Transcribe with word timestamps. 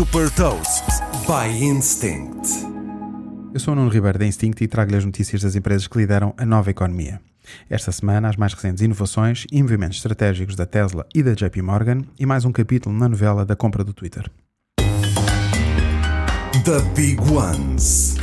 Super 0.00 0.30
Toast 0.30 0.86
by 1.26 1.62
Instinct. 1.62 2.48
Eu 3.52 3.60
sou 3.60 3.74
o 3.74 3.76
Nuno 3.76 3.90
Ribeiro 3.90 4.18
da 4.18 4.24
Instinct 4.24 4.64
e 4.64 4.66
trago-lhe 4.66 4.96
as 4.96 5.04
notícias 5.04 5.42
das 5.42 5.54
empresas 5.54 5.86
que 5.86 5.98
lideram 5.98 6.32
a 6.38 6.46
nova 6.46 6.70
economia. 6.70 7.20
Esta 7.68 7.92
semana, 7.92 8.30
as 8.30 8.36
mais 8.36 8.54
recentes 8.54 8.82
inovações 8.82 9.44
e 9.52 9.62
movimentos 9.62 9.98
estratégicos 9.98 10.56
da 10.56 10.64
Tesla 10.64 11.06
e 11.14 11.22
da 11.22 11.34
JP 11.34 11.60
Morgan 11.60 12.00
e 12.18 12.24
mais 12.24 12.46
um 12.46 12.50
capítulo 12.50 12.96
na 12.96 13.10
novela 13.10 13.44
da 13.44 13.54
compra 13.54 13.84
do 13.84 13.92
Twitter. 13.92 14.30
The 16.64 16.80
Big 16.96 17.20
Ones. 17.30 18.16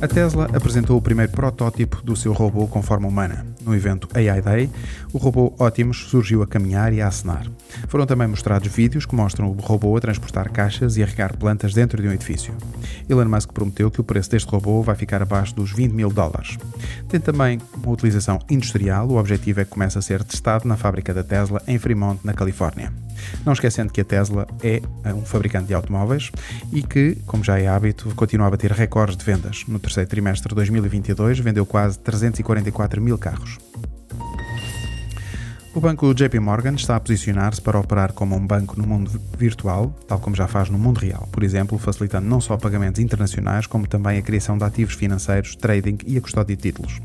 A 0.00 0.06
Tesla 0.06 0.48
apresentou 0.54 0.96
o 0.96 1.02
primeiro 1.02 1.32
protótipo 1.32 2.00
do 2.04 2.14
seu 2.14 2.32
robô 2.32 2.68
com 2.68 2.80
forma 2.80 3.08
humana. 3.08 3.44
No 3.60 3.74
evento 3.74 4.08
AI 4.14 4.40
Day, 4.40 4.70
o 5.12 5.18
robô 5.18 5.52
Optimus 5.58 6.04
surgiu 6.08 6.40
a 6.40 6.46
caminhar 6.46 6.92
e 6.92 7.02
a 7.02 7.08
acenar. 7.08 7.44
Foram 7.88 8.06
também 8.06 8.28
mostrados 8.28 8.68
vídeos 8.72 9.04
que 9.04 9.16
mostram 9.16 9.50
o 9.50 9.54
robô 9.54 9.96
a 9.96 10.00
transportar 10.00 10.52
caixas 10.52 10.96
e 10.96 11.02
a 11.02 11.06
regar 11.06 11.36
plantas 11.36 11.74
dentro 11.74 12.00
de 12.00 12.06
um 12.06 12.12
edifício. 12.12 12.54
Elon 13.08 13.24
Musk 13.24 13.50
prometeu 13.52 13.90
que 13.90 14.00
o 14.00 14.04
preço 14.04 14.30
deste 14.30 14.48
robô 14.48 14.82
vai 14.82 14.94
ficar 14.94 15.20
abaixo 15.20 15.56
dos 15.56 15.72
20 15.72 15.90
mil 15.90 16.10
dólares. 16.10 16.56
Tem 17.08 17.18
também 17.18 17.60
uma 17.82 17.92
utilização 17.92 18.38
industrial, 18.48 19.08
o 19.08 19.18
objetivo 19.18 19.62
é 19.62 19.64
que 19.64 19.72
comece 19.72 19.98
a 19.98 20.02
ser 20.02 20.22
testado 20.22 20.68
na 20.68 20.76
fábrica 20.76 21.12
da 21.12 21.24
Tesla 21.24 21.60
em 21.66 21.76
Fremont, 21.76 22.20
na 22.22 22.34
Califórnia. 22.34 22.92
Não 23.44 23.52
esquecendo 23.52 23.92
que 23.92 24.00
a 24.00 24.04
Tesla 24.04 24.46
é 24.62 24.80
um 25.12 25.24
fabricante 25.24 25.68
de 25.68 25.74
automóveis 25.74 26.30
e 26.72 26.82
que, 26.82 27.16
como 27.26 27.44
já 27.44 27.58
é 27.58 27.66
hábito, 27.66 28.14
continua 28.14 28.46
a 28.46 28.50
bater 28.50 28.72
recordes 28.72 29.16
de 29.16 29.24
vendas. 29.24 29.64
No 29.68 29.78
terceiro 29.78 30.08
trimestre 30.08 30.48
de 30.48 30.54
2022, 30.54 31.38
vendeu 31.40 31.66
quase 31.66 31.98
344 31.98 33.00
mil 33.00 33.18
carros. 33.18 33.67
O 35.78 35.80
banco 35.80 36.12
JP 36.12 36.40
Morgan 36.40 36.74
está 36.74 36.96
a 36.96 37.00
posicionar-se 37.00 37.62
para 37.62 37.78
operar 37.78 38.12
como 38.12 38.34
um 38.34 38.44
banco 38.44 38.76
no 38.76 38.84
mundo 38.84 39.12
virtual, 39.38 39.94
tal 40.08 40.18
como 40.18 40.34
já 40.34 40.48
faz 40.48 40.68
no 40.68 40.76
mundo 40.76 40.98
real, 40.98 41.28
por 41.30 41.44
exemplo, 41.44 41.78
facilitando 41.78 42.26
não 42.26 42.40
só 42.40 42.56
pagamentos 42.56 43.00
internacionais, 43.00 43.64
como 43.64 43.86
também 43.86 44.18
a 44.18 44.22
criação 44.22 44.58
de 44.58 44.64
ativos 44.64 44.94
financeiros, 44.94 45.54
trading 45.54 45.98
e 46.04 46.18
a 46.18 46.20
custódia 46.20 46.56
de 46.56 46.62
títulos. 46.62 47.00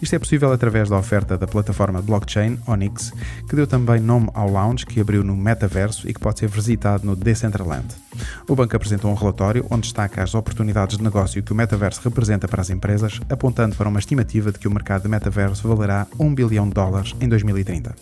Isto 0.00 0.16
é 0.16 0.18
possível 0.18 0.50
através 0.50 0.88
da 0.88 0.96
oferta 0.96 1.36
da 1.36 1.46
plataforma 1.46 2.00
blockchain 2.00 2.58
Onyx, 2.66 3.12
que 3.50 3.54
deu 3.54 3.66
também 3.66 4.00
nome 4.00 4.30
ao 4.32 4.48
lounge 4.48 4.86
que 4.86 4.98
abriu 4.98 5.22
no 5.22 5.36
metaverso 5.36 6.08
e 6.08 6.14
que 6.14 6.20
pode 6.20 6.38
ser 6.38 6.48
visitado 6.48 7.04
no 7.04 7.14
Decentraland. 7.14 8.05
O 8.48 8.54
banco 8.54 8.76
apresentou 8.76 9.10
um 9.10 9.14
relatório 9.14 9.66
onde 9.70 9.82
destaca 9.82 10.22
as 10.22 10.34
oportunidades 10.34 10.96
de 10.96 11.04
negócio 11.04 11.42
que 11.42 11.52
o 11.52 11.56
metaverso 11.56 12.00
representa 12.02 12.48
para 12.48 12.62
as 12.62 12.70
empresas, 12.70 13.20
apontando 13.28 13.76
para 13.76 13.88
uma 13.88 13.98
estimativa 13.98 14.52
de 14.52 14.58
que 14.58 14.68
o 14.68 14.70
mercado 14.70 15.02
de 15.02 15.08
metaverso 15.08 15.68
valerá 15.68 16.06
1 16.18 16.34
bilhão 16.34 16.68
de 16.68 16.74
dólares 16.74 17.14
em 17.20 17.28
2030. 17.28 17.94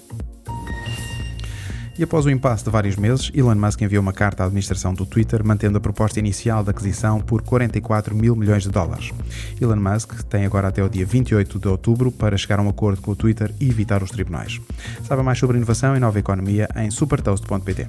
E 1.97 2.03
após 2.03 2.27
o 2.27 2.31
impasse 2.31 2.65
de 2.65 2.71
vários 2.71 2.97
meses, 2.97 3.31
Elon 3.33 3.55
Musk 3.55 3.81
enviou 3.83 4.03
uma 4.03 4.13
carta 4.13 4.43
à 4.43 4.47
administração 4.47 4.93
do 4.93 5.07
Twitter 5.07 5.45
mantendo 5.45 5.79
a 5.79 5.81
proposta 5.81 6.19
inicial 6.19 6.65
de 6.65 6.71
aquisição 6.71 7.21
por 7.21 7.43
44 7.43 8.15
mil 8.15 8.35
milhões 8.35 8.65
de 8.65 8.71
dólares. 8.71 9.13
Elon 9.61 9.77
Musk 9.77 10.23
tem 10.25 10.45
agora 10.45 10.69
até 10.69 10.83
o 10.83 10.89
dia 10.89 11.07
28 11.07 11.59
de 11.59 11.69
outubro 11.69 12.11
para 12.11 12.37
chegar 12.37 12.59
a 12.59 12.63
um 12.63 12.69
acordo 12.69 13.01
com 13.01 13.13
o 13.13 13.17
Twitter 13.17 13.55
e 13.61 13.69
evitar 13.69 14.03
os 14.03 14.11
tribunais. 14.11 14.61
Saiba 15.07 15.23
mais 15.23 15.39
sobre 15.39 15.57
inovação 15.57 15.97
e 15.97 16.01
nova 16.01 16.19
economia 16.19 16.69
em 16.75 16.91
supertoast.pt. 16.91 17.89